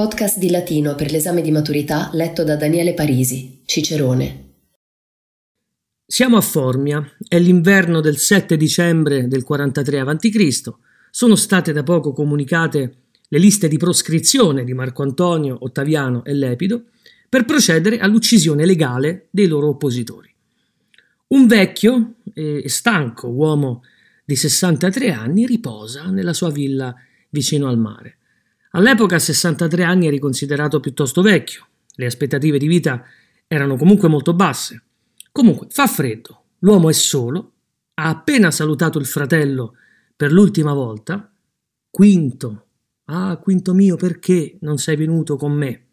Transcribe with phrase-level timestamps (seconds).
[0.00, 4.52] Podcast di latino per l'esame di maturità letto da Daniele Parisi, Cicerone.
[6.06, 10.72] Siamo a Formia, è l'inverno del 7 dicembre del 43 a.C.,
[11.10, 12.94] sono state da poco comunicate
[13.28, 16.84] le liste di proscrizione di Marco Antonio, Ottaviano e Lepido
[17.28, 20.32] per procedere all'uccisione legale dei loro oppositori.
[21.26, 23.82] Un vecchio e stanco uomo
[24.24, 26.96] di 63 anni riposa nella sua villa
[27.28, 28.14] vicino al mare.
[28.70, 33.04] All'epoca a 63 anni eri considerato piuttosto vecchio, le aspettative di vita
[33.48, 34.82] erano comunque molto basse.
[35.32, 37.52] Comunque fa freddo, l'uomo è solo,
[37.94, 39.74] ha appena salutato il fratello
[40.14, 41.32] per l'ultima volta.
[41.90, 42.66] Quinto,
[43.06, 45.86] ah, quinto mio, perché non sei venuto con me?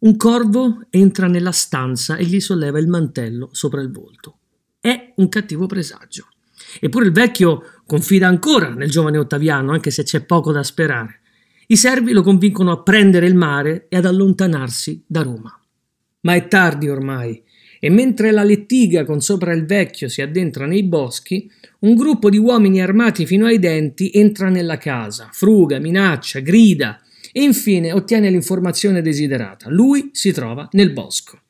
[0.00, 4.38] Un corvo entra nella stanza e gli solleva il mantello sopra il volto.
[4.78, 6.26] È un cattivo presagio.
[6.80, 11.21] Eppure il vecchio confida ancora nel giovane Ottaviano, anche se c'è poco da sperare.
[11.72, 15.58] I servi lo convincono a prendere il mare e ad allontanarsi da Roma.
[16.20, 17.42] Ma è tardi ormai,
[17.80, 22.36] e mentre la lettiga con sopra il vecchio si addentra nei boschi, un gruppo di
[22.36, 27.00] uomini armati fino ai denti entra nella casa, fruga, minaccia, grida
[27.32, 29.70] e infine ottiene l'informazione desiderata.
[29.70, 31.40] Lui si trova nel bosco.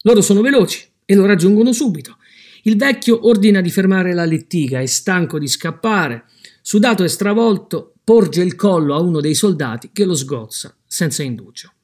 [0.00, 2.16] Loro sono veloci e lo raggiungono subito.
[2.62, 6.24] Il vecchio ordina di fermare la lettiga e stanco di scappare,
[6.62, 11.74] sudato e stravolto, porge il collo a uno dei soldati che lo sgozza senza indugio.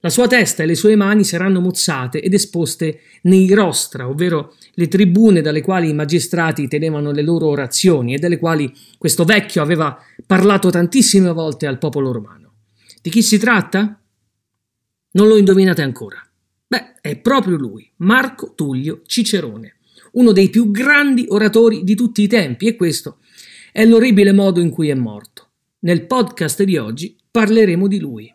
[0.00, 4.88] La sua testa e le sue mani saranno mozzate ed esposte nei rostra, ovvero le
[4.88, 9.98] tribune dalle quali i magistrati tenevano le loro orazioni e delle quali questo vecchio aveva
[10.26, 12.56] parlato tantissime volte al popolo romano.
[13.00, 13.98] Di chi si tratta?
[15.12, 16.22] Non lo indovinate ancora.
[16.66, 19.76] Beh, è proprio lui, Marco Tullio Cicerone,
[20.12, 23.20] uno dei più grandi oratori di tutti i tempi e questo
[23.72, 25.52] è l'orribile modo in cui è morto.
[25.84, 28.32] Nel podcast di oggi parleremo di lui.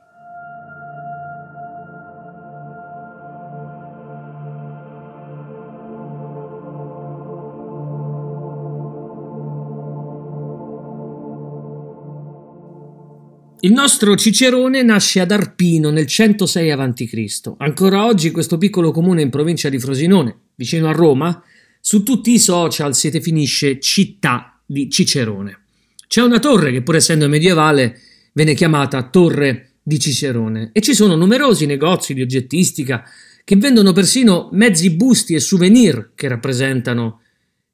[13.62, 17.54] Il nostro Cicerone nasce ad Arpino nel 106 a.C.
[17.58, 21.42] Ancora oggi questo piccolo comune in provincia di Frosinone, vicino a Roma,
[21.82, 25.64] su tutti i social si definisce città di Cicerone.
[26.10, 28.00] C'è una torre che pur essendo medievale
[28.34, 33.04] venne chiamata Torre di Cicerone e ci sono numerosi negozi di oggettistica
[33.44, 37.22] che vendono persino mezzi busti e souvenir che rappresentano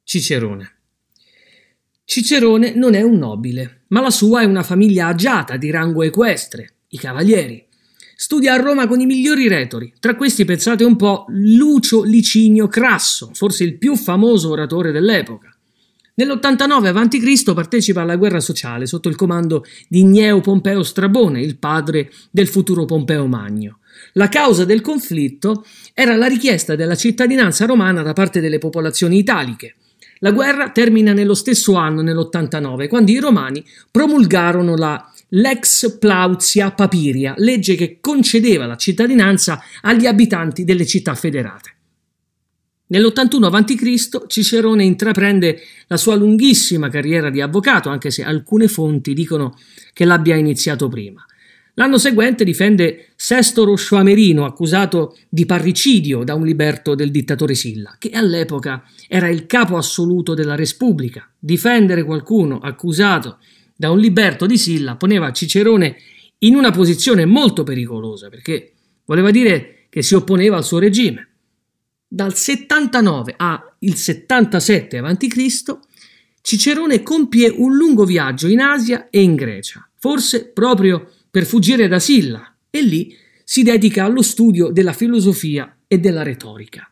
[0.04, 0.70] Cicerone.
[2.04, 6.74] Cicerone non è un nobile, ma la sua è una famiglia agiata di rango equestre,
[6.88, 7.64] i cavalieri.
[8.16, 13.30] Studia a Roma con i migliori retori, tra questi pensate un po' Lucio Licinio Crasso,
[13.32, 15.55] forse il più famoso oratore dell'epoca.
[16.18, 17.52] Nell'89 a.C.
[17.52, 22.86] partecipa alla guerra sociale sotto il comando di Gneo Pompeo Strabone, il padre del futuro
[22.86, 23.80] Pompeo Magno.
[24.14, 25.62] La causa del conflitto
[25.92, 29.74] era la richiesta della cittadinanza romana da parte delle popolazioni italiche.
[30.20, 37.34] La guerra termina nello stesso anno, nell'89, quando i romani promulgarono la Lex Plautia Papiria,
[37.36, 41.75] legge che concedeva la cittadinanza agli abitanti delle città federate.
[42.88, 44.26] Nell'81 a.C.
[44.26, 49.56] Cicerone intraprende la sua lunghissima carriera di avvocato, anche se alcune fonti dicono
[49.92, 51.24] che l'abbia iniziato prima.
[51.78, 58.10] L'anno seguente difende Sesto Roscio accusato di parricidio da un liberto del dittatore Silla, che
[58.10, 61.28] all'epoca era il capo assoluto della Repubblica.
[61.38, 63.38] Difendere qualcuno accusato
[63.76, 65.96] da un liberto di Silla poneva Cicerone
[66.38, 68.72] in una posizione molto pericolosa, perché
[69.04, 71.35] voleva dire che si opponeva al suo regime.
[72.08, 75.78] Dal 79 al 77 a.C.
[76.40, 81.98] Cicerone compie un lungo viaggio in Asia e in Grecia, forse proprio per fuggire da
[81.98, 86.88] Silla, e lì si dedica allo studio della filosofia e della retorica.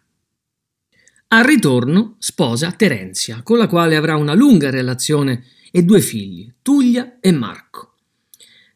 [1.28, 7.19] Al ritorno sposa Terenzia, con la quale avrà una lunga relazione e due figli, Tullia
[7.20, 7.94] e Marco.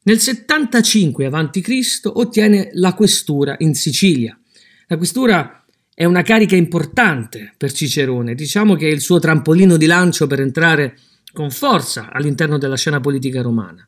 [0.03, 2.01] Nel 75 a.C.
[2.05, 4.39] ottiene la questura in Sicilia.
[4.87, 5.58] La questura
[5.99, 10.39] è una carica importante per Cicerone, diciamo che è il suo trampolino di lancio per
[10.39, 10.97] entrare
[11.33, 13.85] con forza all'interno della scena politica romana.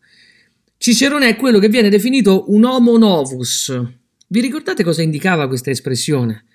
[0.76, 3.80] Cicerone è quello che viene definito un homo novus.
[4.26, 6.46] Vi ricordate cosa indicava questa espressione?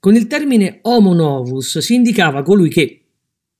[0.00, 3.04] Con il termine homo novus si indicava colui che,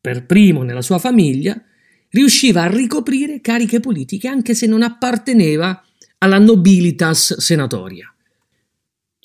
[0.01, 1.63] per primo nella sua famiglia,
[2.09, 5.81] riusciva a ricoprire cariche politiche anche se non apparteneva
[6.19, 8.13] alla nobilitas senatoria.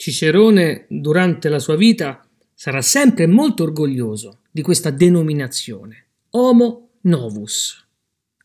[0.02, 7.86] Cicerone, durante la sua vita, sarà sempre molto orgoglioso di questa denominazione, Homo novus.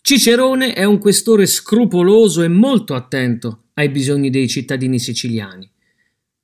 [0.02, 5.66] Cicerone è un questore scrupoloso e molto attento ai bisogni dei cittadini siciliani.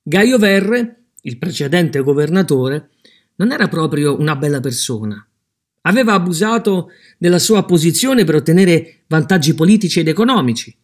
[0.01, 2.89] Gaio Verre, il precedente governatore,
[3.35, 5.23] non era proprio una bella persona.
[5.81, 6.89] Aveva abusato
[7.19, 10.75] della sua posizione per ottenere vantaggi politici ed economici.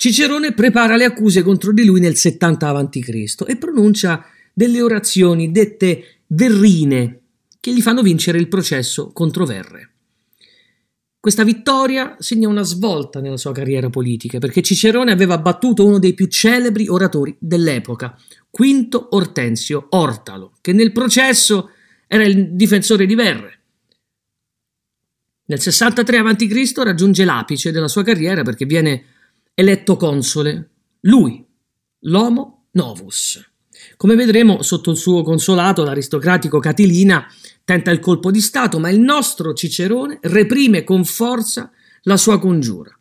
[0.00, 3.44] Cicerone prepara le accuse contro di lui nel 70 a.C.
[3.46, 4.24] e pronuncia
[4.54, 7.20] delle orazioni dette verrine
[7.60, 9.90] che gli fanno vincere il processo contro Verre.
[11.20, 16.14] Questa vittoria segna una svolta nella sua carriera politica, perché Cicerone aveva battuto uno dei
[16.14, 18.16] più celebri oratori dell'epoca,
[18.48, 21.72] Quinto Ortensio Ortalo, che nel processo
[22.06, 23.60] era il difensore di Verre.
[25.44, 26.72] Nel 63 a.C.
[26.76, 29.04] raggiunge l'apice della sua carriera perché viene
[29.54, 30.70] eletto console,
[31.00, 31.44] lui,
[32.00, 33.44] l'Homo Novus.
[33.96, 37.26] Come vedremo, sotto il suo consolato, l'aristocratico Catilina
[37.64, 41.70] tenta il colpo di Stato, ma il nostro Cicerone reprime con forza
[42.02, 42.96] la sua congiura.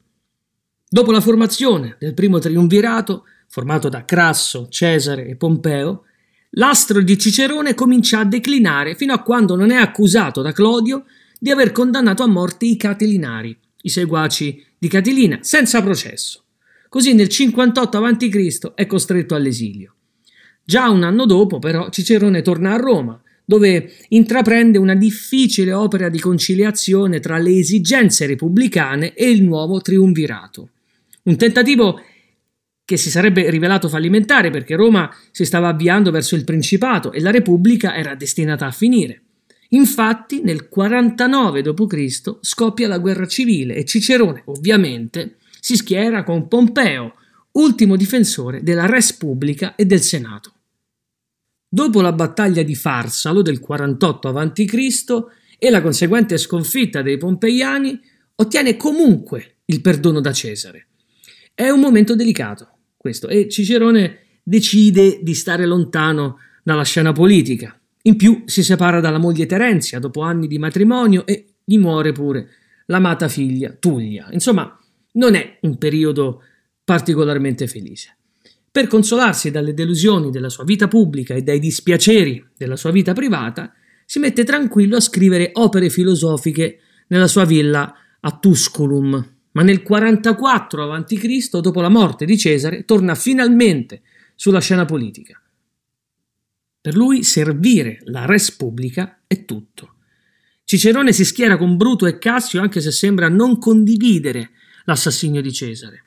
[0.88, 6.06] Dopo la formazione del primo triumvirato, formato da Crasso, Cesare e Pompeo,
[6.52, 11.06] l'astro di Cicerone comincia a declinare fino a quando non è accusato da Clodio
[11.40, 16.44] di aver condannato a morte i Catilinari, i seguaci di Catilina, senza processo.
[16.90, 18.72] Così nel 58 a.C.
[18.74, 19.96] è costretto all'esilio.
[20.64, 26.20] Già un anno dopo, però, Cicerone torna a Roma, dove intraprende una difficile opera di
[26.20, 30.70] conciliazione tra le esigenze repubblicane e il nuovo triumvirato.
[31.24, 32.00] Un tentativo
[32.86, 37.32] che si sarebbe rivelato fallimentare perché Roma si stava avviando verso il Principato e la
[37.32, 39.22] Repubblica era destinata a finire.
[39.70, 42.38] Infatti, nel 49 d.C.
[42.42, 47.16] scoppia la guerra civile e Cicerone, ovviamente, si schiera con Pompeo,
[47.52, 50.54] ultimo difensore della res pubblica e del Senato.
[51.68, 55.04] Dopo la battaglia di Farsalo del 48 a.C.
[55.60, 58.00] e la conseguente sconfitta dei Pompeiani,
[58.36, 60.88] ottiene comunque il perdono da Cesare.
[61.54, 67.79] È un momento delicato questo e Cicerone decide di stare lontano dalla scena politica.
[68.04, 72.50] In più si separa dalla moglie Terenzia dopo anni di matrimonio e gli muore pure
[72.86, 74.30] l'amata figlia Tullia.
[74.32, 74.80] Insomma,
[75.14, 76.44] non è un periodo
[76.84, 78.16] particolarmente felice.
[78.72, 83.74] Per consolarsi dalle delusioni della sua vita pubblica e dai dispiaceri della sua vita privata,
[84.06, 89.34] si mette tranquillo a scrivere opere filosofiche nella sua villa a Tusculum.
[89.52, 94.02] Ma nel 44 a.C., dopo la morte di Cesare, torna finalmente
[94.36, 95.42] sulla scena politica.
[96.82, 99.96] Per lui servire la res pubblica è tutto.
[100.64, 104.52] Cicerone si schiera con Bruto e Cassio anche se sembra non condividere
[104.86, 106.04] l'assassinio di Cesare.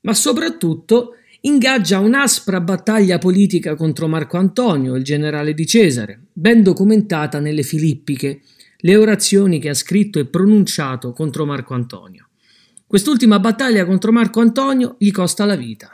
[0.00, 7.38] Ma soprattutto ingaggia un'aspra battaglia politica contro Marco Antonio, il generale di Cesare, ben documentata
[7.38, 8.40] nelle Filippiche,
[8.78, 12.28] le orazioni che ha scritto e pronunciato contro Marco Antonio.
[12.86, 15.92] Quest'ultima battaglia contro Marco Antonio gli costa la vita.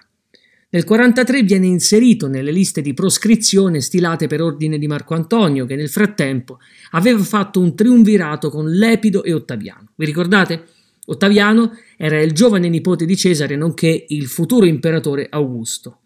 [0.75, 5.77] Nel 43 viene inserito nelle liste di proscrizione stilate per ordine di Marco Antonio, che
[5.77, 6.59] nel frattempo
[6.91, 9.91] aveva fatto un triumvirato con Lepido e Ottaviano.
[9.95, 10.65] Vi ricordate?
[11.07, 16.01] Ottaviano era il giovane nipote di Cesare, nonché il futuro imperatore Augusto.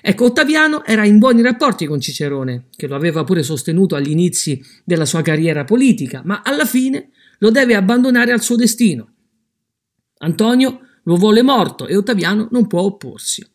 [0.00, 4.60] Ecco, Ottaviano era in buoni rapporti con Cicerone, che lo aveva pure sostenuto agli inizi
[4.82, 9.12] della sua carriera politica, ma alla fine lo deve abbandonare al suo destino.
[10.18, 13.46] Antonio lo vuole morto e Ottaviano non può opporsi.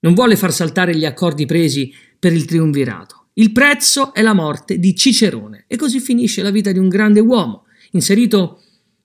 [0.00, 3.28] Non vuole far saltare gli accordi presi per il triumvirato.
[3.34, 7.20] Il prezzo è la morte di Cicerone e così finisce la vita di un grande
[7.20, 8.62] uomo, inserito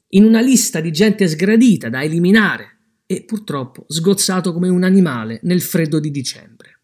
[0.09, 5.61] in una lista di gente sgradita da eliminare e purtroppo sgozzato come un animale nel
[5.61, 6.79] freddo di dicembre.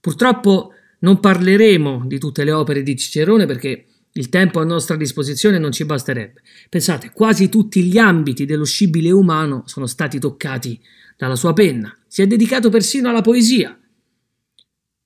[0.00, 5.58] Purtroppo non parleremo di tutte le opere di Cicerone perché il tempo a nostra disposizione
[5.58, 6.42] non ci basterebbe.
[6.68, 10.80] Pensate, quasi tutti gli ambiti dello scibile umano sono stati toccati
[11.16, 11.94] dalla sua penna.
[12.14, 13.76] Si è dedicato persino alla poesia.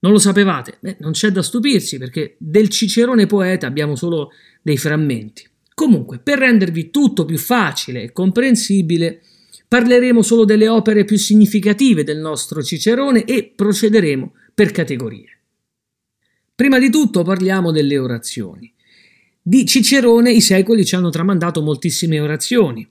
[0.01, 0.77] Non lo sapevate?
[0.79, 5.49] Beh, non c'è da stupirsi perché del Cicerone poeta abbiamo solo dei frammenti.
[5.73, 9.23] Comunque, per rendervi tutto più facile e comprensibile,
[9.67, 15.39] parleremo solo delle opere più significative del nostro Cicerone e procederemo per categorie.
[16.55, 18.71] Prima di tutto parliamo delle orazioni.
[19.41, 22.87] Di Cicerone i secoli ci hanno tramandato moltissime orazioni.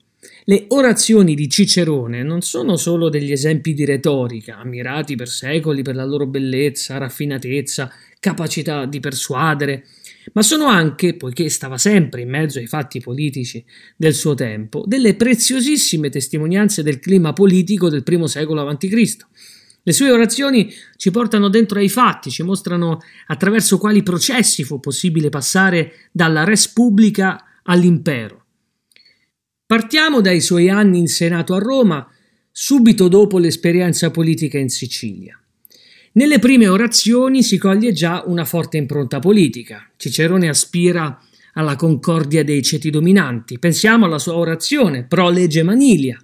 [0.49, 5.93] Le orazioni di Cicerone non sono solo degli esempi di retorica, ammirati per secoli per
[5.93, 9.85] la loro bellezza, raffinatezza, capacità di persuadere,
[10.31, 13.61] ma sono anche, poiché stava sempre in mezzo ai fatti politici
[13.97, 19.17] del suo tempo, delle preziosissime testimonianze del clima politico del primo secolo a.C.
[19.83, 25.27] Le sue orazioni ci portano dentro ai fatti, ci mostrano attraverso quali processi fu possibile
[25.27, 28.45] passare dalla res pubblica all'impero.
[29.67, 32.09] Partiamo dai suoi anni in Senato a Roma,
[32.49, 35.37] subito dopo l'esperienza politica in Sicilia.
[36.13, 39.85] Nelle prime orazioni si coglie già una forte impronta politica.
[39.97, 41.21] Cicerone aspira
[41.51, 43.59] alla concordia dei ceti dominanti.
[43.59, 46.17] Pensiamo alla sua orazione pro legge Manilia,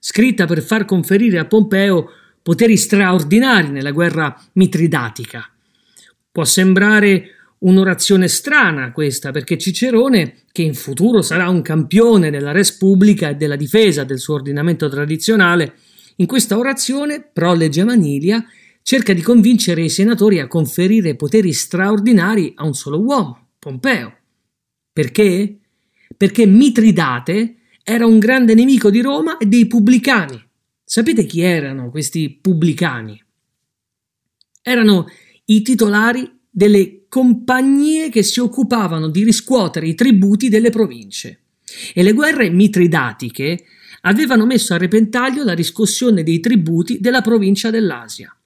[0.00, 2.08] scritta per far conferire a Pompeo
[2.40, 5.46] poteri straordinari nella guerra mitridatica.
[6.32, 12.72] Può sembrare un'orazione strana questa, perché Cicerone, che in futuro sarà un campione della res
[12.76, 15.74] pubblica e della difesa del suo ordinamento tradizionale,
[16.16, 18.44] in questa orazione, pro legge Manilia,
[18.82, 24.16] cerca di convincere i senatori a conferire poteri straordinari a un solo uomo, Pompeo.
[24.92, 25.58] Perché?
[26.16, 30.42] Perché Mitridate era un grande nemico di Roma e dei pubblicani.
[30.82, 33.22] Sapete chi erano questi pubblicani?
[34.62, 35.06] Erano
[35.46, 41.40] i titolari delle compagnie che si occupavano di riscuotere i tributi delle province.
[41.94, 43.64] E le guerre mitridatiche
[44.02, 48.36] avevano messo a repentaglio la riscossione dei tributi della provincia dell'Asia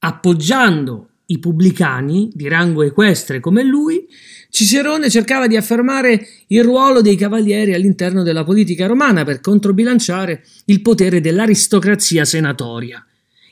[0.00, 4.06] appoggiando i pubblicani di rango equestre come lui,
[4.50, 10.82] Cicerone cercava di affermare il ruolo dei cavalieri all'interno della politica romana per controbilanciare il
[10.82, 13.04] potere dell'aristocrazia senatoria.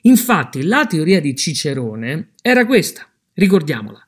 [0.03, 4.05] Infatti, la teoria di Cicerone era questa, ricordiamola.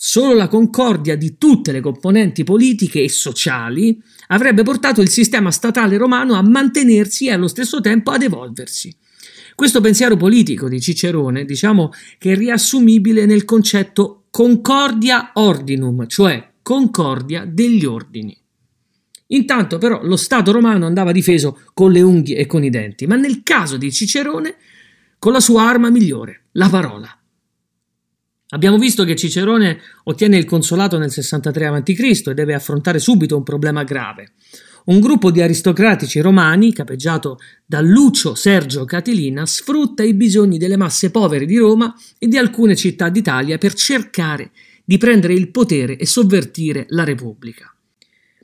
[0.00, 5.96] Solo la concordia di tutte le componenti politiche e sociali avrebbe portato il sistema statale
[5.96, 8.94] romano a mantenersi e allo stesso tempo ad evolversi.
[9.56, 17.44] Questo pensiero politico di Cicerone diciamo che è riassumibile nel concetto concordia ordinum, cioè concordia
[17.44, 18.40] degli ordini.
[19.30, 23.16] Intanto però lo Stato romano andava difeso con le unghie e con i denti, ma
[23.16, 24.54] nel caso di Cicerone
[25.18, 27.17] con la sua arma migliore, la parola.
[28.50, 32.22] Abbiamo visto che Cicerone ottiene il consolato nel 63 a.C.
[32.28, 34.32] e deve affrontare subito un problema grave,
[34.86, 41.10] un gruppo di aristocratici romani, capeggiato da Lucio Sergio Catilina, sfrutta i bisogni delle masse
[41.10, 44.50] povere di Roma e di alcune città d'Italia per cercare
[44.82, 47.70] di prendere il potere e sovvertire la Repubblica.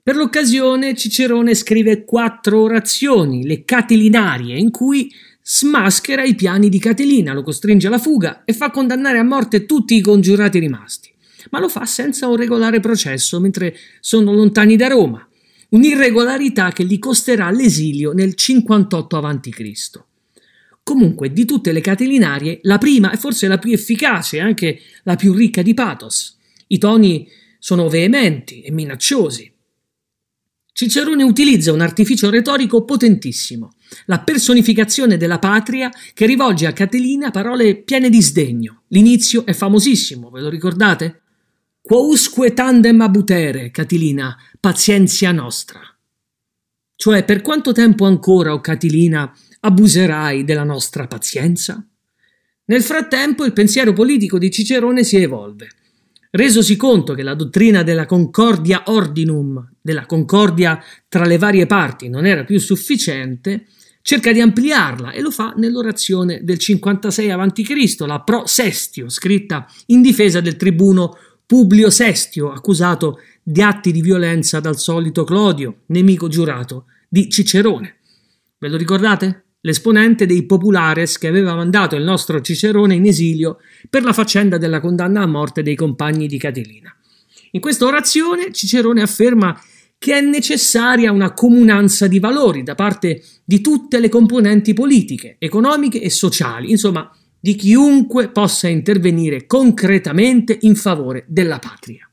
[0.03, 5.11] Per l'occasione Cicerone scrive quattro orazioni, le Catilinarie, in cui
[5.47, 9.95] smaschera i piani di Catilina, lo costringe alla fuga e fa condannare a morte tutti
[9.95, 11.13] i congiurati rimasti.
[11.51, 15.29] Ma lo fa senza un regolare processo mentre sono lontani da Roma
[15.75, 20.03] un'irregolarità che gli costerà l'esilio nel 58 a.C.
[20.83, 25.17] Comunque, di tutte le catilinarie, la prima è forse la più efficace e anche la
[25.17, 26.39] più ricca di pathos.
[26.69, 29.51] I toni sono veementi e minacciosi.
[30.75, 33.75] Cicerone utilizza un artificio retorico potentissimo,
[34.07, 38.83] la personificazione della patria che rivolge a Catilina parole piene di sdegno.
[38.89, 41.23] L'inizio è famosissimo, ve lo ricordate?
[41.81, 45.79] Quousque tandem abutere, Catilina, pazienzia nostra.
[46.97, 51.87] Cioè, per quanto tempo ancora, o oh Catilina, abuserai della nostra pazienza?
[52.65, 55.69] Nel frattempo il pensiero politico di Cicerone si evolve.
[56.37, 62.27] Resosi conto che la dottrina della concordia ordinum, della concordia tra le varie parti, non
[62.27, 63.67] era più sufficiente,
[64.03, 70.03] cerca di ampliarla e lo fa nell'orazione del 56 a.C., la Pro Sestio, scritta in
[70.03, 76.87] difesa del tribuno Publio Sestio, accusato di atti di violenza dal solito Clodio, nemico giurato
[77.09, 77.99] di Cicerone.
[78.59, 79.44] Ve lo ricordate?
[79.67, 84.79] L'esponente dei populares che aveva mandato il nostro Cicerone in esilio per la faccenda della
[84.79, 86.95] condanna a morte dei compagni di Catilina.
[87.53, 89.59] In questa orazione Cicerone afferma
[89.97, 95.99] che è necessaria una comunanza di valori da parte di tutte le componenti politiche, economiche
[95.99, 102.07] e sociali, insomma di chiunque possa intervenire concretamente in favore della patria.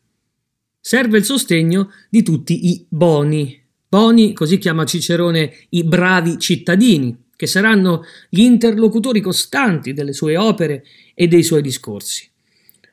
[0.79, 3.61] Serve il sostegno di tutti i boni.
[3.89, 10.85] Boni, così chiama Cicerone i bravi cittadini, che saranno gli interlocutori costanti delle sue opere
[11.15, 12.29] e dei suoi discorsi.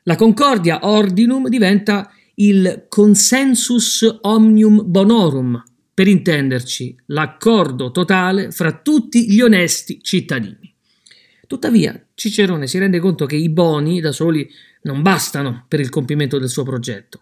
[0.05, 5.63] La concordia ordinum diventa il consensus omnium bonorum,
[5.93, 10.73] per intenderci l'accordo totale fra tutti gli onesti cittadini.
[11.45, 14.49] Tuttavia, Cicerone si rende conto che i boni da soli
[14.83, 17.21] non bastano per il compimento del suo progetto.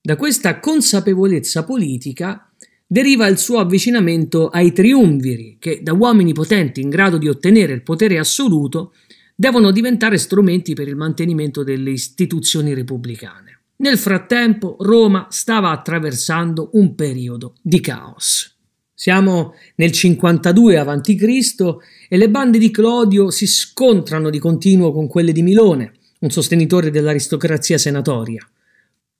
[0.00, 2.47] Da questa consapevolezza politica
[2.90, 7.82] deriva il suo avvicinamento ai triumviri, che da uomini potenti in grado di ottenere il
[7.82, 8.94] potere assoluto
[9.34, 13.60] devono diventare strumenti per il mantenimento delle istituzioni repubblicane.
[13.76, 18.56] Nel frattempo Roma stava attraversando un periodo di caos.
[18.92, 21.76] Siamo nel 52 a.C.
[22.08, 26.90] e le bande di Clodio si scontrano di continuo con quelle di Milone, un sostenitore
[26.90, 28.44] dell'aristocrazia senatoria.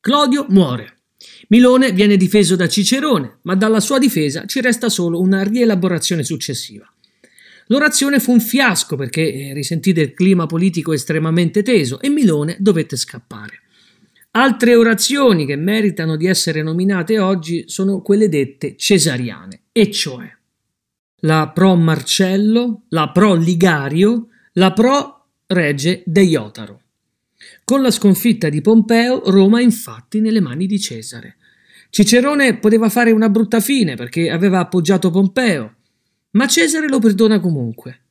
[0.00, 0.97] Clodio muore.
[1.48, 6.90] Milone viene difeso da Cicerone, ma dalla sua difesa ci resta solo una rielaborazione successiva.
[7.66, 12.96] L'orazione fu un fiasco perché eh, risentì del clima politico estremamente teso e Milone dovette
[12.96, 13.62] scappare.
[14.32, 20.30] Altre orazioni che meritano di essere nominate oggi sono quelle dette cesariane, e cioè
[21.22, 26.82] la pro Marcello, la pro Ligario, la pro Regge Deiotaro.
[27.68, 31.36] Con la sconfitta di Pompeo, Roma infatti nelle mani di Cesare.
[31.90, 35.74] Cicerone poteva fare una brutta fine perché aveva appoggiato Pompeo,
[36.30, 38.04] ma Cesare lo perdona comunque.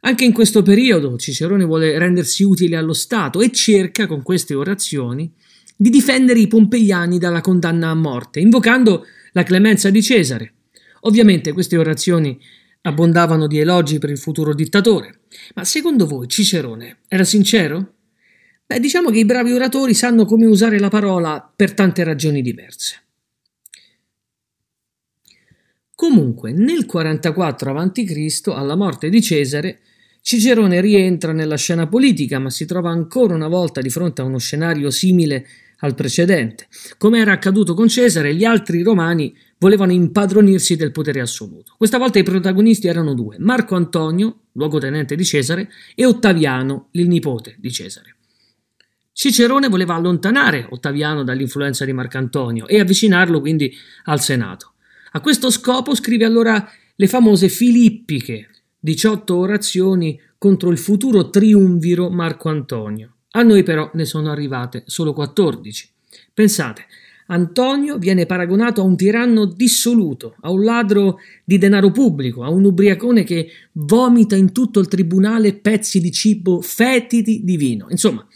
[0.00, 5.32] Anche in questo periodo Cicerone vuole rendersi utile allo Stato e cerca, con queste orazioni,
[5.76, 10.54] di difendere i pompeiani dalla condanna a morte, invocando la clemenza di Cesare.
[11.02, 12.36] Ovviamente queste orazioni
[12.80, 15.20] abbondavano di elogi per il futuro dittatore.
[15.54, 17.95] Ma secondo voi Cicerone era sincero?
[18.66, 23.00] Beh, diciamo che i bravi oratori sanno come usare la parola per tante ragioni diverse.
[25.94, 29.80] Comunque, nel 44 a.C., alla morte di Cesare,
[30.20, 34.38] Cicerone rientra nella scena politica, ma si trova ancora una volta di fronte a uno
[34.38, 35.46] scenario simile
[35.78, 36.66] al precedente.
[36.98, 41.74] Come era accaduto con Cesare, gli altri romani volevano impadronirsi del potere assoluto.
[41.78, 47.54] Questa volta i protagonisti erano due, Marco Antonio, luogotenente di Cesare, e Ottaviano, il nipote
[47.58, 48.15] di Cesare.
[49.18, 54.74] Cicerone voleva allontanare Ottaviano dall'influenza di Marco Antonio e avvicinarlo quindi al Senato.
[55.12, 62.50] A questo scopo scrive allora le famose Filippiche, 18 orazioni contro il futuro triumviro Marco
[62.50, 63.14] Antonio.
[63.30, 65.88] A noi però ne sono arrivate solo 14.
[66.34, 66.84] Pensate,
[67.28, 72.66] Antonio viene paragonato a un tiranno dissoluto, a un ladro di denaro pubblico, a un
[72.66, 77.86] ubriacone che vomita in tutto il tribunale pezzi di cibo fetidi di vino.
[77.88, 78.26] Insomma,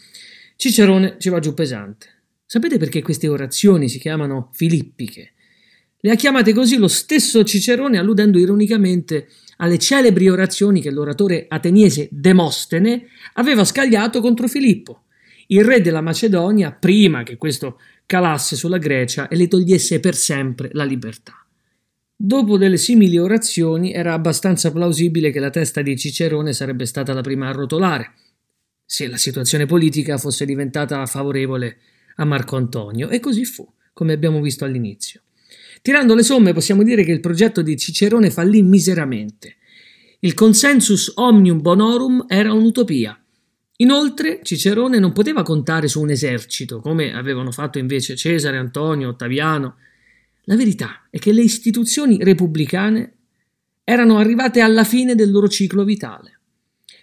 [0.61, 2.05] Cicerone ci va giù pesante.
[2.45, 5.31] Sapete perché queste orazioni si chiamano filippiche?
[5.99, 12.09] Le ha chiamate così lo stesso Cicerone alludendo ironicamente alle celebri orazioni che l'oratore ateniese
[12.11, 15.05] Demostene aveva scagliato contro Filippo,
[15.47, 20.69] il re della Macedonia, prima che questo calasse sulla Grecia e le togliesse per sempre
[20.73, 21.43] la libertà.
[22.15, 27.21] Dopo delle simili orazioni era abbastanza plausibile che la testa di Cicerone sarebbe stata la
[27.21, 28.13] prima a rotolare,
[28.91, 31.77] se la situazione politica fosse diventata favorevole
[32.17, 35.21] a Marco Antonio, e così fu, come abbiamo visto all'inizio.
[35.81, 39.55] Tirando le somme possiamo dire che il progetto di Cicerone fallì miseramente.
[40.19, 43.17] Il consensus omnium bonorum era un'utopia.
[43.77, 49.77] Inoltre Cicerone non poteva contare su un esercito, come avevano fatto invece Cesare, Antonio, Ottaviano.
[50.43, 53.13] La verità è che le istituzioni repubblicane
[53.85, 56.39] erano arrivate alla fine del loro ciclo vitale.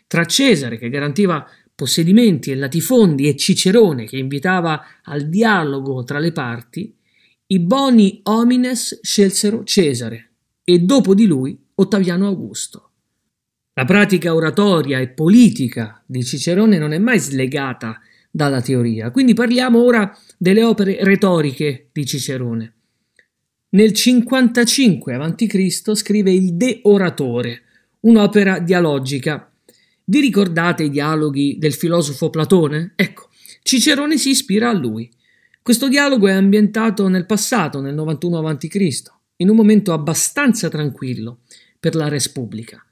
[0.07, 1.46] Tra Cesare, che garantiva
[1.78, 6.92] possedimenti e latifondi, e Cicerone, che invitava al dialogo tra le parti,
[7.46, 10.30] i boni homines scelsero Cesare
[10.64, 12.90] e dopo di lui Ottaviano Augusto.
[13.74, 19.80] La pratica oratoria e politica di Cicerone non è mai slegata dalla teoria, quindi parliamo
[19.80, 22.72] ora delle opere retoriche di Cicerone.
[23.68, 25.94] Nel 55 a.C.
[25.94, 27.62] scrive il De Oratore,
[28.00, 29.47] un'opera dialogica.
[30.11, 32.92] Vi ricordate i dialoghi del filosofo Platone?
[32.97, 33.29] Ecco,
[33.62, 35.11] Cicerone si ispira a lui.
[35.61, 39.03] Questo dialogo è ambientato nel passato, nel 91 a.C.,
[39.37, 41.40] in un momento abbastanza tranquillo
[41.79, 42.83] per la Res Pubblica.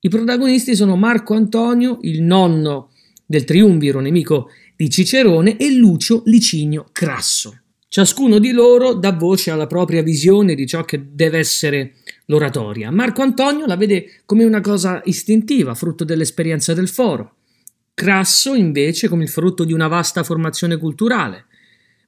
[0.00, 2.90] I protagonisti sono Marco Antonio, il nonno
[3.24, 7.61] del triumviro nemico di Cicerone, e Lucio Licinio Crasso.
[7.92, 12.90] Ciascuno di loro dà voce alla propria visione di ciò che deve essere l'oratoria.
[12.90, 17.34] Marco Antonio la vede come una cosa istintiva, frutto dell'esperienza del foro.
[17.92, 21.44] Crasso, invece, come il frutto di una vasta formazione culturale.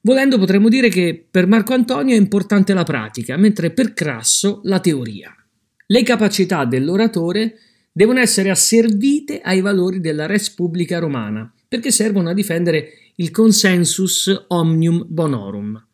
[0.01, 4.79] Volendo potremmo dire che per Marco Antonio è importante la pratica, mentre per Crasso la
[4.79, 5.35] teoria.
[5.85, 7.59] Le capacità dell'oratore
[7.91, 14.45] devono essere asservite ai valori della res pubblica romana, perché servono a difendere il consensus
[14.47, 15.85] omnium bonorum.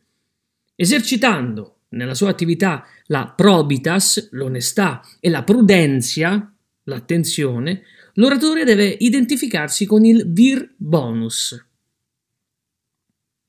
[0.75, 7.81] Esercitando nella sua attività la probitas, l'onestà, e la prudenzia, l'attenzione,
[8.13, 11.65] l'oratore deve identificarsi con il vir bonus,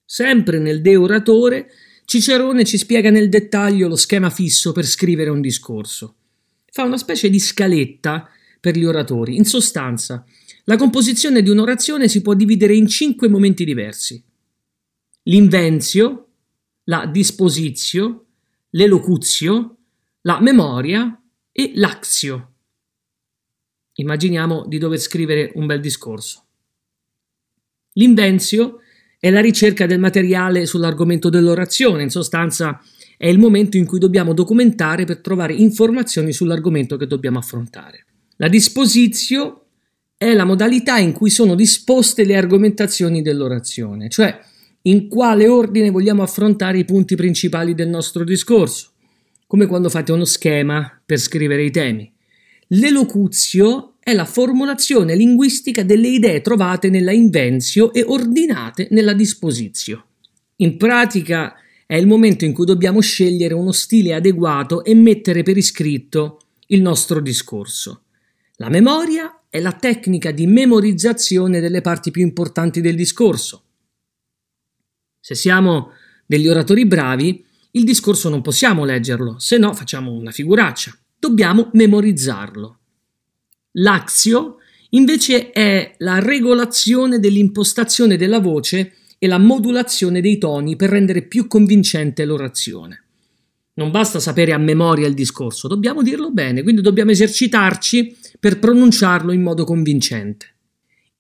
[0.04, 1.70] Sempre nel De Oratore,
[2.04, 6.16] Cicerone ci spiega nel dettaglio lo schema fisso per scrivere un discorso.
[6.70, 8.28] Fa una specie di scaletta
[8.60, 9.36] per gli oratori.
[9.36, 10.22] In sostanza,
[10.64, 14.22] la composizione di un'orazione si può dividere in cinque momenti diversi.
[15.24, 16.28] L'invenzio,
[16.84, 18.26] la disposizio,
[18.70, 19.76] l'elocuzio,
[20.22, 21.20] la memoria
[21.50, 22.50] e l'axio.
[23.94, 26.44] Immaginiamo di dover scrivere un bel discorso.
[27.94, 28.80] L'invenzio
[29.18, 32.80] è la ricerca del materiale sull'argomento dell'orazione, in sostanza
[33.16, 38.06] è il momento in cui dobbiamo documentare per trovare informazioni sull'argomento che dobbiamo affrontare.
[38.36, 39.61] La disposizio
[40.22, 44.38] è la modalità in cui sono disposte le argomentazioni dell'orazione, cioè
[44.82, 48.92] in quale ordine vogliamo affrontare i punti principali del nostro discorso,
[49.48, 52.10] come quando fate uno schema per scrivere i temi.
[52.68, 60.06] L'elocuzio è la formulazione linguistica delle idee trovate nella invenzio e ordinate nella disposizio.
[60.56, 61.54] In pratica
[61.84, 66.80] è il momento in cui dobbiamo scegliere uno stile adeguato e mettere per iscritto il
[66.80, 68.02] nostro discorso.
[68.56, 73.64] La memoria è la tecnica di memorizzazione delle parti più importanti del discorso.
[75.20, 75.90] Se siamo
[76.24, 80.96] degli oratori bravi, il discorso non possiamo leggerlo, se no facciamo una figuraccia.
[81.18, 82.78] Dobbiamo memorizzarlo.
[83.72, 84.56] L'axio
[84.92, 91.46] invece è la regolazione dell'impostazione della voce e la modulazione dei toni per rendere più
[91.46, 93.01] convincente l'orazione.
[93.74, 99.32] Non basta sapere a memoria il discorso, dobbiamo dirlo bene, quindi dobbiamo esercitarci per pronunciarlo
[99.32, 100.46] in modo convincente.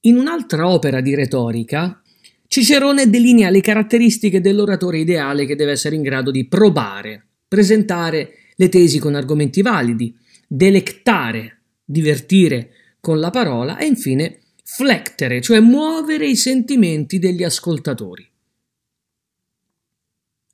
[0.00, 2.02] In un'altra opera di retorica,
[2.46, 8.68] Cicerone delinea le caratteristiche dell'oratore ideale che deve essere in grado di probare, presentare le
[8.68, 10.14] tesi con argomenti validi,
[10.46, 18.28] delectare divertire con la parola e infine flectere, cioè muovere i sentimenti degli ascoltatori.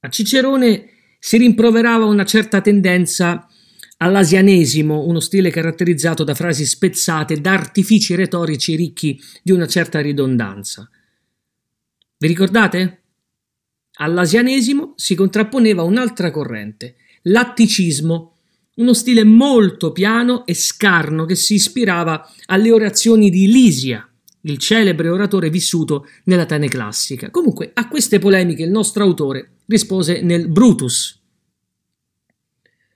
[0.01, 3.47] A Cicerone si rimproverava una certa tendenza
[3.99, 10.89] all'asianesimo, uno stile caratterizzato da frasi spezzate, da artifici retorici ricchi di una certa ridondanza.
[12.19, 13.03] Vi ricordate?
[14.01, 18.37] All'asianesimo si contrapponeva un'altra corrente, l'atticismo,
[18.77, 24.09] uno stile molto piano e scarno che si ispirava alle orazioni di Lisia,
[24.43, 27.31] il celebre oratore vissuto nell'Atene classica.
[27.31, 31.21] Comunque, a queste polemiche il nostro autore rispose nel Brutus.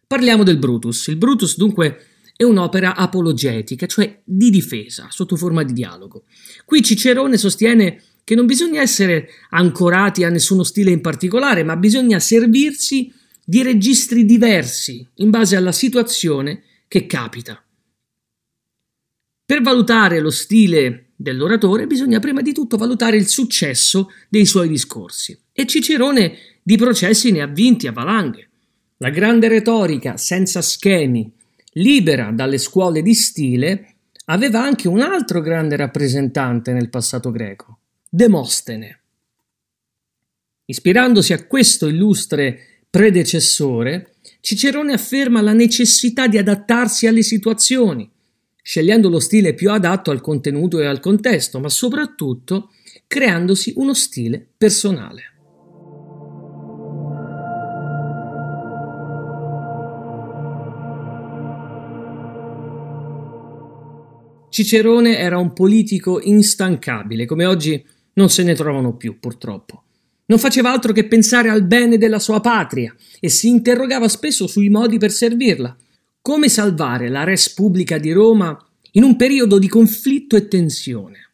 [0.06, 1.06] Parliamo del Brutus.
[1.06, 2.06] Il Brutus, dunque,
[2.36, 6.24] è un'opera apologetica, cioè di difesa, sotto forma di dialogo.
[6.64, 12.18] Qui Cicerone sostiene che non bisogna essere ancorati a nessuno stile in particolare, ma bisogna
[12.18, 13.12] servirsi
[13.44, 17.62] di registri diversi in base alla situazione che capita.
[19.44, 25.38] Per valutare lo stile dell'oratore bisogna prima di tutto valutare il successo dei suoi discorsi
[25.52, 28.48] e Cicerone di processi ne ha vinti a valanghe.
[28.98, 31.30] La grande retorica senza schemi,
[31.72, 33.94] libera dalle scuole di stile,
[34.26, 39.00] aveva anche un altro grande rappresentante nel passato greco, Demostene.
[40.66, 48.08] Ispirandosi a questo illustre predecessore, Cicerone afferma la necessità di adattarsi alle situazioni,
[48.62, 52.70] scegliendo lo stile più adatto al contenuto e al contesto, ma soprattutto
[53.06, 55.31] creandosi uno stile personale.
[64.52, 69.84] Cicerone era un politico instancabile, come oggi non se ne trovano più, purtroppo.
[70.26, 74.68] Non faceva altro che pensare al bene della sua patria e si interrogava spesso sui
[74.68, 75.74] modi per servirla.
[76.20, 78.54] Come salvare la res pubblica di Roma
[78.90, 81.30] in un periodo di conflitto e tensione?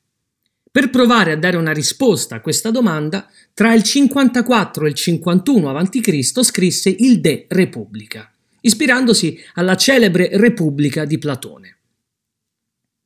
[0.71, 5.77] Per provare a dare una risposta a questa domanda, tra il 54 e il 51
[5.77, 6.45] a.C.
[6.45, 11.78] scrisse il De Repubblica, ispirandosi alla celebre Repubblica di Platone.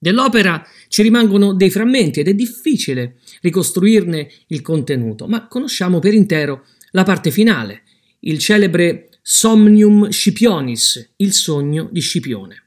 [0.02, 6.64] Dell'opera ci rimangono dei frammenti ed è difficile ricostruirne il contenuto, ma conosciamo per intero
[6.90, 7.84] la parte finale,
[8.22, 12.64] il celebre Somnium Scipionis, il sogno di Scipione.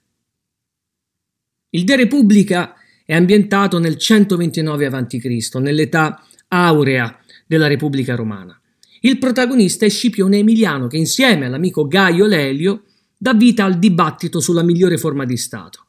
[1.72, 2.74] Il De Repubblica
[3.06, 8.58] è ambientato nel 129 a.C., nell'età aurea della Repubblica Romana.
[9.02, 12.84] Il protagonista è Scipione Emiliano che insieme all'amico Gaio Lelio
[13.18, 15.85] dà vita al dibattito sulla migliore forma di Stato.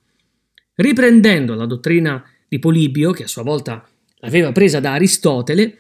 [0.77, 3.87] Riprendendo la dottrina di Polibio, che a sua volta
[4.19, 5.79] l'aveva presa da Aristotele,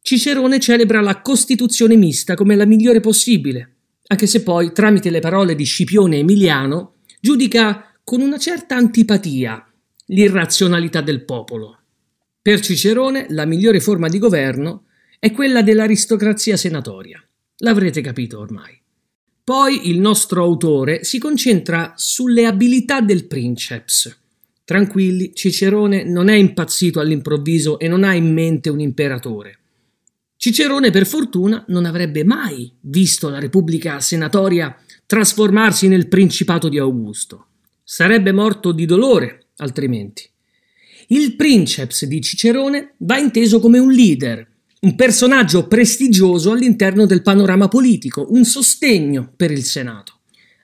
[0.00, 3.74] Cicerone celebra la Costituzione mista come la migliore possibile,
[4.06, 9.62] anche se poi, tramite le parole di Scipione Emiliano, giudica con una certa antipatia
[10.06, 11.78] l'irrazionalità del popolo.
[12.40, 14.84] Per Cicerone la migliore forma di governo
[15.18, 17.22] è quella dell'aristocrazia senatoria.
[17.58, 18.80] L'avrete capito ormai.
[19.44, 24.16] Poi il nostro autore si concentra sulle abilità del princeps.
[24.68, 29.60] Tranquilli, Cicerone non è impazzito all'improvviso e non ha in mente un imperatore.
[30.36, 34.76] Cicerone, per fortuna, non avrebbe mai visto la Repubblica Senatoria
[35.06, 37.46] trasformarsi nel Principato di Augusto.
[37.82, 40.28] Sarebbe morto di dolore, altrimenti.
[41.06, 44.46] Il princeps di Cicerone va inteso come un leader,
[44.80, 50.17] un personaggio prestigioso all'interno del panorama politico, un sostegno per il Senato.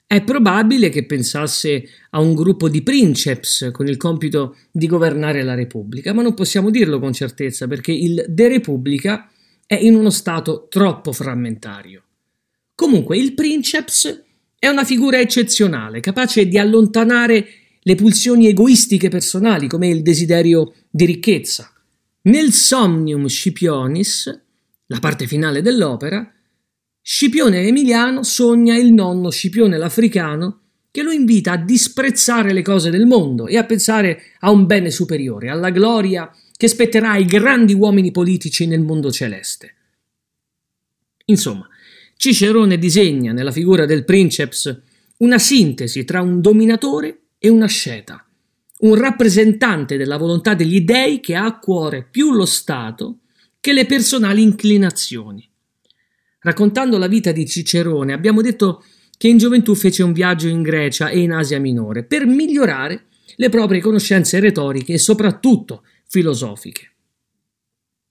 [0.06, 5.54] È probabile che pensasse a un gruppo di princeps con il compito di governare la
[5.54, 9.30] Repubblica, ma non possiamo dirlo con certezza perché il De Repubblica
[9.66, 12.02] è in uno stato troppo frammentario.
[12.74, 14.24] Comunque il princeps
[14.58, 17.46] è una figura eccezionale, capace di allontanare
[17.80, 21.72] le pulsioni egoistiche personali come il desiderio di ricchezza.
[22.22, 24.40] Nel Somnium Scipionis,
[24.86, 26.33] la parte finale dell'opera,
[27.06, 33.04] Scipione Emiliano sogna il nonno Scipione l'Africano che lo invita a disprezzare le cose del
[33.04, 38.10] mondo e a pensare a un bene superiore, alla gloria che spetterà ai grandi uomini
[38.10, 39.74] politici nel mondo celeste.
[41.26, 41.68] Insomma,
[42.16, 44.80] Cicerone disegna nella figura del princeps
[45.18, 48.26] una sintesi tra un dominatore e una sceta,
[48.78, 53.18] un rappresentante della volontà degli dei che ha a cuore più lo Stato
[53.60, 55.46] che le personali inclinazioni.
[56.44, 58.84] Raccontando la vita di Cicerone abbiamo detto
[59.16, 63.48] che in gioventù fece un viaggio in Grecia e in Asia Minore per migliorare le
[63.48, 66.90] proprie conoscenze retoriche e soprattutto filosofiche.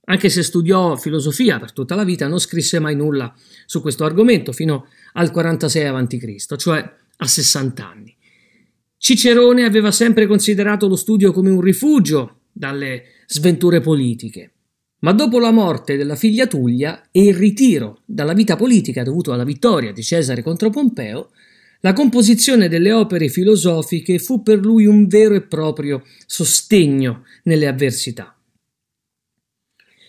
[0.06, 3.32] Anche se studiò filosofia per tutta la vita, non scrisse mai nulla
[3.68, 8.18] su questo argomento fino al 46 a.C., cioè a 60 anni.
[8.98, 14.54] Cicerone aveva sempre considerato lo studio come un rifugio dalle sventure politiche,
[15.04, 19.44] ma dopo la morte della figlia Tullia e il ritiro dalla vita politica dovuto alla
[19.44, 21.32] vittoria di Cesare contro Pompeo,
[21.82, 28.34] la composizione delle opere filosofiche fu per lui un vero e proprio sostegno nelle avversità.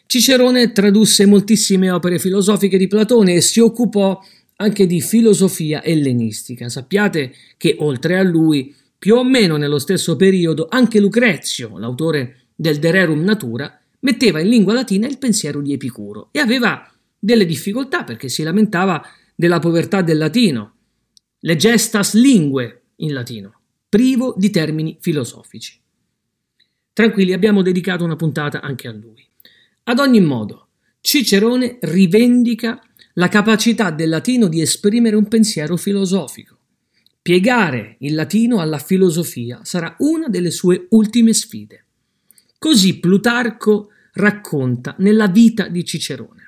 [0.07, 4.20] Cicerone tradusse moltissime opere filosofiche di Platone e si occupò
[4.57, 6.68] anche di filosofia ellenistica.
[6.68, 12.78] Sappiate che oltre a lui, più o meno nello stesso periodo, anche Lucrezio, l'autore del
[12.78, 18.05] De Rerum Natura, metteva in lingua latina il pensiero di Epicuro e aveva delle difficoltà
[18.05, 19.03] perché si lamentava
[19.35, 20.75] della povertà del latino,
[21.40, 25.81] le gestas lingue in latino, privo di termini filosofici.
[26.93, 29.27] Tranquilli, abbiamo dedicato una puntata anche a lui.
[29.85, 30.69] Ad ogni modo,
[31.01, 32.81] Cicerone rivendica
[33.14, 36.59] la capacità del latino di esprimere un pensiero filosofico.
[37.21, 41.85] Piegare il latino alla filosofia sarà una delle sue ultime sfide.
[42.59, 46.42] Così Plutarco racconta nella vita di Cicerone.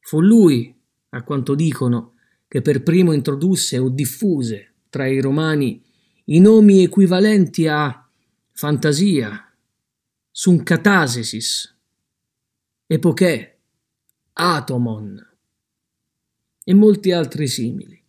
[0.00, 0.74] Fu lui,
[1.10, 2.14] a quanto dicono,
[2.48, 5.82] che per primo introdusse o diffuse tra i romani
[6.26, 8.08] i nomi equivalenti a
[8.52, 9.42] fantasia,
[10.30, 11.74] Suncatasesis,
[12.86, 13.58] Epoché,
[14.34, 15.36] Atomon
[16.62, 18.00] e molti altri simili.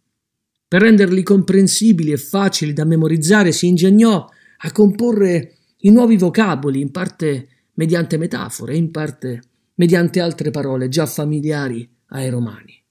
[0.67, 6.91] Per renderli comprensibili e facili da memorizzare si ingegnò a comporre i nuovi vocaboli, in
[6.91, 9.41] parte mediante metafore, in parte
[9.75, 12.81] mediante altre parole già familiari ai romani.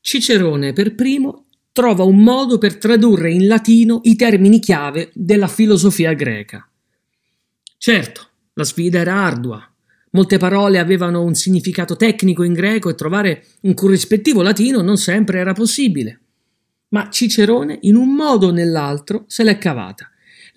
[0.00, 6.12] Cicerone per primo trova un modo per tradurre in latino i termini chiave della filosofia
[6.14, 6.66] greca.
[7.76, 9.64] Certo, la sfida era ardua.
[10.12, 15.38] Molte parole avevano un significato tecnico in greco e trovare un corrispettivo latino non sempre
[15.38, 16.20] era possibile.
[16.88, 20.10] Ma Cicerone, in un modo o nell'altro, se l'è cavata.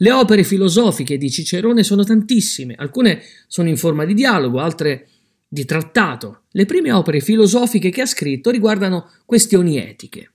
[0.03, 5.07] Le opere filosofiche di Cicerone sono tantissime, alcune sono in forma di dialogo, altre
[5.47, 6.41] di trattato.
[6.51, 10.29] Le prime opere filosofiche che ha scritto riguardano questioni etiche.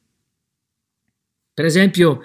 [1.52, 2.20] Per esempio,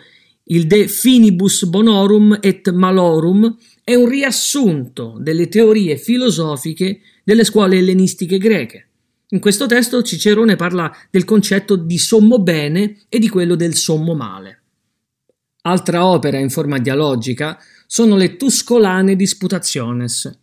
[0.46, 8.38] il De Finibus Bonorum et Malorum è un riassunto delle teorie filosofiche delle scuole ellenistiche
[8.38, 8.88] greche.
[9.32, 14.16] In questo testo Cicerone parla del concetto di sommo bene e di quello del sommo
[14.16, 14.63] male.
[15.66, 20.40] Altra opera in forma dialogica sono le Tuscolane Disputationes.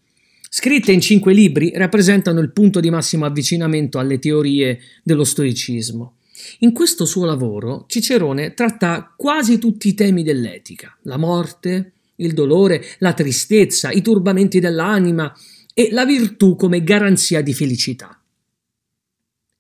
[0.48, 6.16] Scritte in cinque libri, rappresentano il punto di massimo avvicinamento alle teorie dello stoicismo.
[6.61, 12.83] In questo suo lavoro Cicerone tratta quasi tutti i temi dell'etica, la morte, il dolore,
[13.00, 15.37] la tristezza, i turbamenti dell'anima
[15.74, 18.18] e la virtù come garanzia di felicità.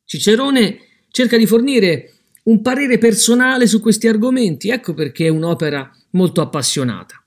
[0.06, 0.78] Cicerone
[1.10, 7.22] cerca di fornire un parere personale su questi argomenti, ecco perché è un'opera molto appassionata.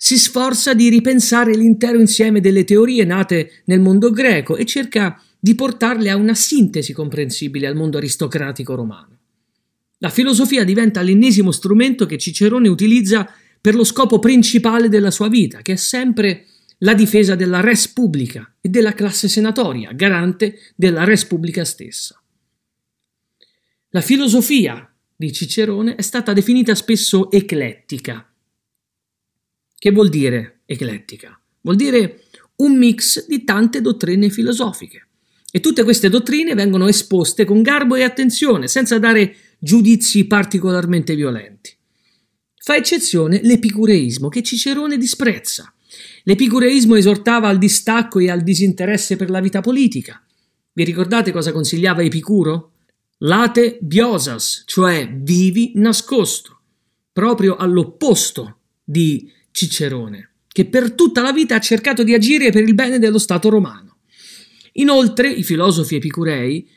[0.00, 5.56] si sforza di ripensare l'intero insieme delle teorie nate nel mondo greco e cerca di
[5.56, 9.18] portarle a una sintesi comprensibile al mondo aristocratico romano.
[9.98, 13.28] La filosofia diventa l'ennesimo strumento che Cicerone utilizza
[13.60, 16.46] per lo scopo principale della sua vita, che è sempre
[16.78, 22.17] la difesa della res pubblica e della classe senatoria, garante della res pubblica stessa.
[23.92, 28.30] La filosofia di Cicerone è stata definita spesso eclettica.
[29.78, 31.40] Che vuol dire eclettica?
[31.62, 32.24] Vuol dire
[32.56, 35.06] un mix di tante dottrine filosofiche.
[35.50, 41.74] E tutte queste dottrine vengono esposte con garbo e attenzione, senza dare giudizi particolarmente violenti.
[42.56, 45.72] Fa eccezione l'epicureismo che Cicerone disprezza.
[46.24, 50.22] L'epicureismo esortava al distacco e al disinteresse per la vita politica.
[50.74, 52.72] Vi ricordate cosa consigliava Epicuro?
[53.18, 56.60] Late biosas, cioè vivi nascosto,
[57.12, 62.74] proprio all'opposto di Cicerone, che per tutta la vita ha cercato di agire per il
[62.74, 63.96] bene dello Stato romano.
[64.74, 66.68] Inoltre, i filosofi epicurei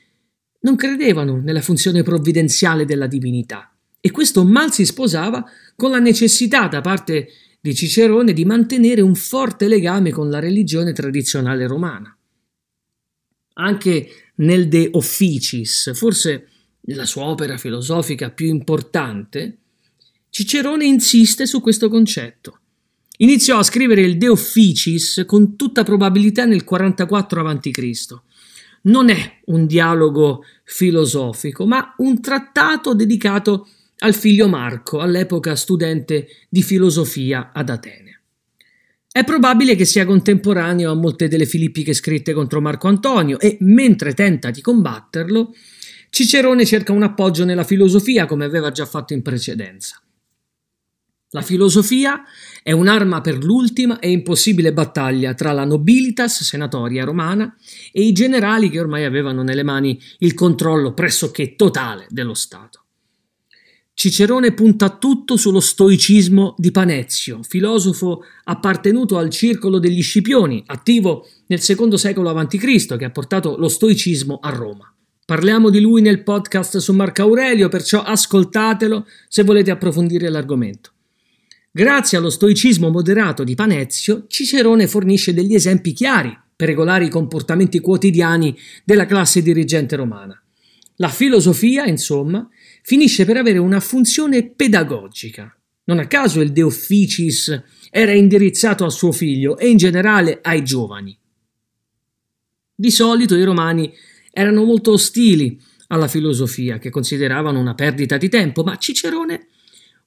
[0.61, 6.67] non credevano nella funzione provvidenziale della divinità e questo mal si sposava con la necessità
[6.67, 12.15] da parte di Cicerone di mantenere un forte legame con la religione tradizionale romana.
[13.53, 16.47] Anche nel De Officis, forse
[16.85, 19.57] la sua opera filosofica più importante,
[20.29, 22.59] Cicerone insiste su questo concetto.
[23.17, 28.19] Iniziò a scrivere il De Officis con tutta probabilità nel 44 a.C.
[28.83, 33.67] Non è un dialogo filosofico, ma un trattato dedicato
[33.99, 38.10] al figlio Marco, all'epoca studente di filosofia ad Atene.
[39.13, 44.13] È probabile che sia contemporaneo a molte delle filippiche scritte contro Marco Antonio e, mentre
[44.13, 45.53] tenta di combatterlo,
[46.09, 50.01] Cicerone cerca un appoggio nella filosofia come aveva già fatto in precedenza.
[51.31, 52.23] La filosofia
[52.63, 57.53] è un'arma per l'ultima e impossibile battaglia tra la nobilitas senatoria romana
[57.91, 62.80] e i generali che ormai avevano nelle mani il controllo pressoché totale dello Stato.
[64.01, 71.59] Cicerone punta tutto sullo stoicismo di Panezio, filosofo appartenuto al circolo degli Scipioni, attivo nel
[71.59, 74.91] secondo secolo a.C., che ha portato lo stoicismo a Roma.
[75.23, 80.93] Parliamo di lui nel podcast su Marco Aurelio, perciò ascoltatelo se volete approfondire l'argomento.
[81.71, 87.79] Grazie allo stoicismo moderato di Panezio, Cicerone fornisce degli esempi chiari per regolare i comportamenti
[87.79, 90.41] quotidiani della classe dirigente romana.
[90.95, 92.47] La filosofia, insomma,
[92.81, 95.55] finisce per avere una funzione pedagogica.
[95.83, 100.63] Non a caso il De Officis era indirizzato a suo figlio e in generale ai
[100.63, 101.17] giovani.
[102.73, 103.93] Di solito i romani
[104.31, 109.47] erano molto ostili alla filosofia, che consideravano una perdita di tempo, ma Cicerone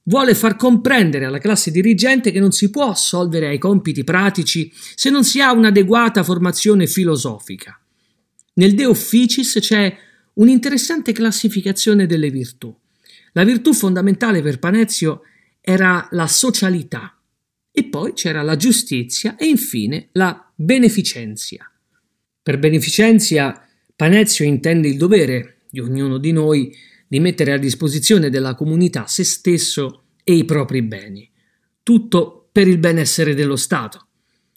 [0.03, 5.09] vuole far comprendere alla classe dirigente che non si può assolvere ai compiti pratici se
[5.09, 7.79] non si ha un'adeguata formazione filosofica.
[8.55, 9.95] Nel De Officis c'è
[10.35, 12.75] un'interessante classificazione delle virtù.
[13.33, 15.21] La virtù fondamentale per Panezio
[15.59, 17.17] era la socialità
[17.71, 21.69] e poi c'era la giustizia e infine la beneficenzia.
[22.41, 23.61] Per beneficenzia
[23.95, 26.73] Panezio intende il dovere di ognuno di noi
[27.07, 31.29] di mettere a disposizione della comunità se stesso e i propri beni,
[31.83, 34.07] tutto per il benessere dello Stato.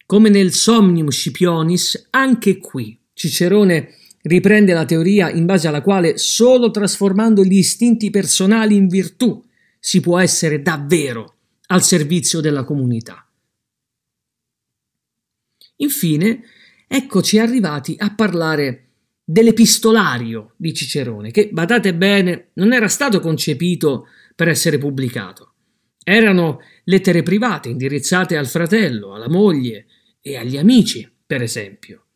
[0.07, 3.95] Come nel Somnium Scipionis, anche qui Cicerone
[4.29, 9.45] riprende la teoria in base alla quale solo trasformando gli istinti personali in virtù
[9.81, 11.35] si può essere davvero
[11.67, 13.27] al servizio della comunità.
[15.77, 16.43] Infine,
[16.87, 18.85] eccoci arrivati a parlare
[19.25, 25.53] dell'epistolario di Cicerone, che, badate bene, non era stato concepito per essere pubblicato.
[26.03, 29.87] Erano lettere private indirizzate al fratello, alla moglie
[30.21, 32.08] e agli amici, per esempio.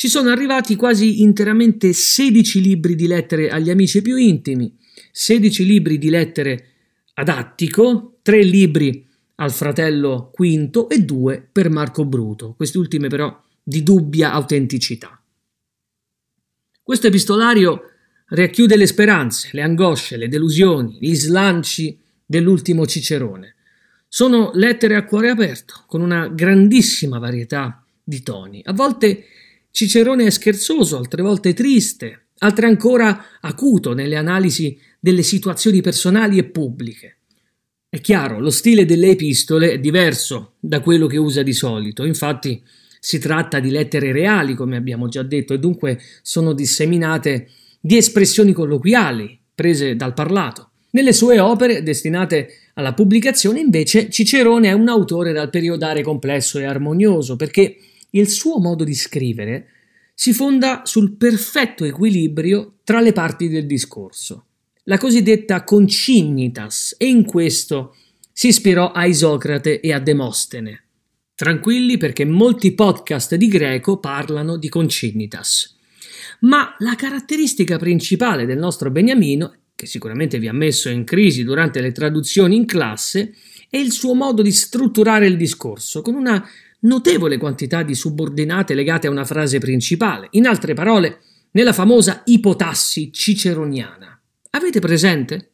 [0.00, 4.74] Ci sono arrivati quasi interamente 16 libri di lettere agli amici più intimi,
[5.12, 6.68] 16 libri di lettere
[7.12, 13.42] ad Attico, 3 libri al fratello Quinto e 2 per Marco Bruto, questi ultimi però
[13.62, 15.20] di dubbia autenticità.
[16.82, 17.82] Questo epistolario
[18.28, 23.54] racchiude le speranze, le angosce, le delusioni, gli slanci dell'ultimo Cicerone.
[24.08, 29.26] Sono lettere a cuore aperto, con una grandissima varietà di toni, a volte
[29.70, 36.44] Cicerone è scherzoso, altre volte triste, altre ancora acuto nelle analisi delle situazioni personali e
[36.44, 37.16] pubbliche.
[37.88, 42.62] È chiaro, lo stile delle epistole è diverso da quello che usa di solito, infatti
[43.00, 47.48] si tratta di lettere reali, come abbiamo già detto, e dunque sono disseminate
[47.80, 50.70] di espressioni colloquiali, prese dal parlato.
[50.90, 56.64] Nelle sue opere destinate alla pubblicazione, invece, Cicerone è un autore dal periodare complesso e
[56.64, 57.76] armonioso, perché
[58.10, 59.68] il suo modo di scrivere
[60.14, 64.46] si fonda sul perfetto equilibrio tra le parti del discorso,
[64.84, 67.94] la cosiddetta concignitas, e in questo
[68.32, 70.84] si ispirò a Isocrate e a Demostene.
[71.34, 75.78] Tranquilli perché molti podcast di greco parlano di concignitas.
[76.40, 81.80] Ma la caratteristica principale del nostro Beniamino, che sicuramente vi ha messo in crisi durante
[81.80, 83.34] le traduzioni in classe,
[83.70, 86.46] è il suo modo di strutturare il discorso, con una
[86.80, 91.20] notevole quantità di subordinate legate a una frase principale, in altre parole,
[91.52, 94.20] nella famosa ipotassi ciceroniana.
[94.50, 95.50] Avete presente?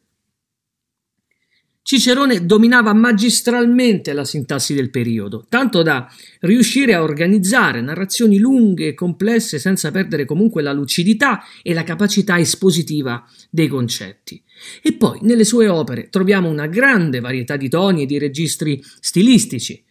[1.87, 6.05] Cicerone dominava magistralmente la sintassi del periodo, tanto da
[6.41, 12.37] riuscire a organizzare narrazioni lunghe e complesse senza perdere comunque la lucidità e la capacità
[12.37, 14.43] espositiva dei concetti.
[14.81, 19.81] E poi nelle sue opere troviamo una grande varietà di toni e di registri stilistici.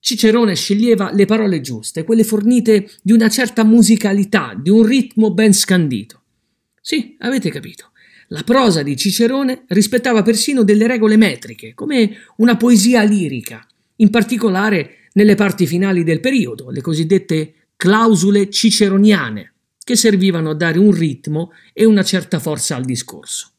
[0.00, 5.52] Cicerone sceglieva le parole giuste, quelle fornite di una certa musicalità, di un ritmo ben
[5.52, 6.22] scandito.
[6.80, 7.90] Sì, avete capito.
[8.28, 15.08] La prosa di Cicerone rispettava persino delle regole metriche, come una poesia lirica, in particolare
[15.14, 21.52] nelle parti finali del periodo, le cosiddette clausule ciceroniane, che servivano a dare un ritmo
[21.72, 23.50] e una certa forza al discorso.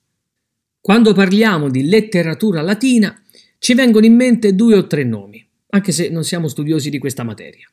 [0.79, 3.21] Quando parliamo di letteratura latina,
[3.57, 7.24] ci vengono in mente due o tre nomi, anche se non siamo studiosi di questa
[7.24, 7.70] materia.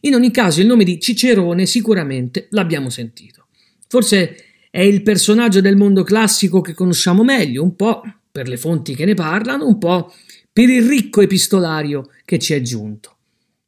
[0.00, 3.46] In ogni caso, il nome di Cicerone sicuramente l'abbiamo sentito.
[3.88, 4.36] Forse
[4.70, 9.04] è il personaggio del mondo classico che conosciamo meglio, un po' per le fonti che
[9.04, 10.12] ne parlano, un po'
[10.52, 13.16] per il ricco epistolario che ci è giunto.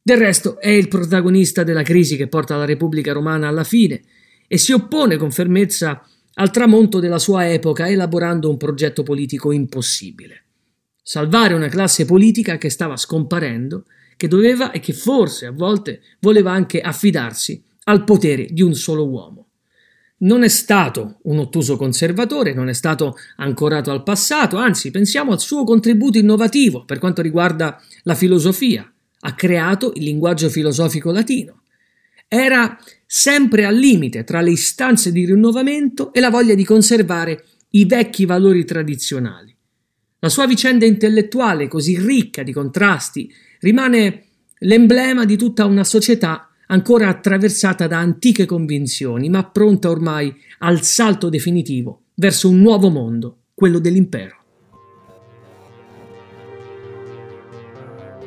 [0.01, 4.01] Del resto è il protagonista della crisi che porta la Repubblica Romana alla fine
[4.47, 6.05] e si oppone con fermezza
[6.35, 10.43] al tramonto della sua epoca elaborando un progetto politico impossibile.
[11.11, 13.83] Salvare una classe politica che stava scomparendo,
[14.15, 19.05] che doveva e che forse a volte voleva anche affidarsi al potere di un solo
[19.09, 19.47] uomo
[20.19, 25.41] non è stato un ottuso conservatore, non è stato ancorato al passato, anzi pensiamo al
[25.41, 28.89] suo contributo innovativo per quanto riguarda la filosofia.
[29.21, 31.63] Ha creato il linguaggio filosofico latino.
[32.27, 37.85] Era sempre al limite tra le istanze di rinnovamento e la voglia di conservare i
[37.85, 39.51] vecchi valori tradizionali.
[40.23, 44.25] La sua vicenda intellettuale, così ricca di contrasti, rimane
[44.59, 51.27] l'emblema di tutta una società ancora attraversata da antiche convinzioni, ma pronta ormai al salto
[51.27, 54.35] definitivo verso un nuovo mondo, quello dell'impero.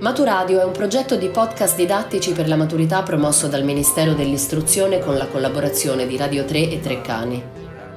[0.01, 5.17] Maturadio è un progetto di podcast didattici per la maturità promosso dal Ministero dell'Istruzione con
[5.17, 7.64] la collaborazione di Radio 3 e Treccani.